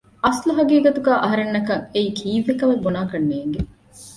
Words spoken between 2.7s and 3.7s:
ބުނާކަށް ނޭނގެ